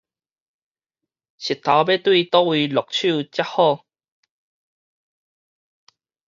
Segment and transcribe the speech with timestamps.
[1.37, 3.85] 穡頭欲對佗位落手才好？